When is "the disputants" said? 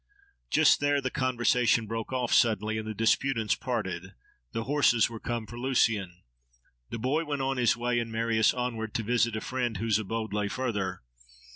2.87-3.53